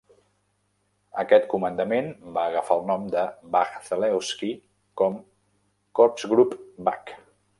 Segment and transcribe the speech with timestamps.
[1.23, 2.07] Aquest comandament
[2.37, 3.25] va agafar el nom de
[3.57, 4.51] Bach-Zelewski,
[5.03, 5.23] com
[6.01, 7.17] "Korpsgruppe Bach".